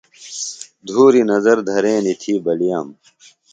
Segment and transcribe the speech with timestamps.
[0.87, 2.87] دھوری نظر دھرینیۡ تھی بلِییم۔